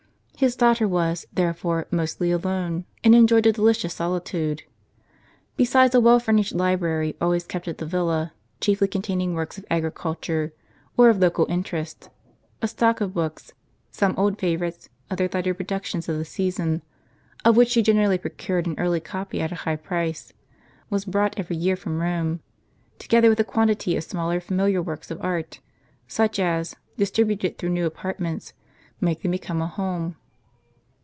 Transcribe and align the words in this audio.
His 0.37 0.55
daughter 0.55 0.87
was, 0.87 1.27
therefore, 1.31 1.85
mostly 1.91 2.31
alone, 2.31 2.85
and 3.03 3.13
enjoyed 3.13 3.45
a 3.45 3.51
delicious 3.51 3.93
solitude. 3.93 4.63
Besides 5.55 5.93
a 5.93 5.99
well 5.99 6.19
furnished 6.19 6.55
library 6.55 7.15
always 7.21 7.43
kept 7.45 7.67
at 7.67 7.77
the 7.77 7.85
villa, 7.85 8.33
chiefly 8.59 8.87
containing 8.87 9.35
works 9.35 9.59
on 9.59 9.65
agricul 9.69 10.19
ture, 10.19 10.51
or 10.97 11.09
of 11.09 11.17
a 11.17 11.19
local 11.19 11.45
interest, 11.47 12.09
a 12.59 12.67
stock 12.67 13.01
of 13.01 13.13
books, 13.13 13.53
some 13.91 14.15
old 14.17 14.39
favorites, 14.39 14.89
other 15.11 15.29
lighter 15.31 15.53
productions 15.53 16.09
of 16.09 16.17
the 16.17 16.25
season 16.25 16.81
(of 17.45 17.55
which 17.55 17.69
she 17.69 17.83
generally 17.83 18.17
procured 18.17 18.65
an 18.65 18.73
early 18.79 18.99
copy 18.99 19.41
at 19.43 19.51
a 19.51 19.61
high 19.61 19.75
price), 19.75 20.33
was 20.89 21.05
biought 21.05 21.35
every 21.37 21.55
year 21.57 21.75
from 21.75 22.01
Rome, 22.01 22.39
together 22.97 23.29
with 23.29 23.39
a 23.39 23.43
quantity 23.43 23.95
of 23.95 24.03
smaller 24.03 24.39
familiar 24.41 24.81
works 24.81 25.11
of 25.11 25.23
art, 25.23 25.59
such 26.07 26.39
as, 26.39 26.75
distributed 26.97 27.59
through 27.59 27.69
new 27.69 27.85
apartments, 27.85 28.53
make 28.99 29.21
them 29.21 29.29
become 29.29 29.61
a 29.61 29.67
home. 29.67 30.15